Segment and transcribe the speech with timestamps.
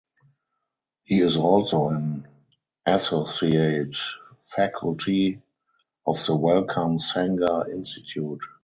[1.03, 2.27] He is also an
[2.87, 3.95] Associate
[4.41, 5.43] Faculty
[6.07, 8.41] of the Wellcome Sanger Institute.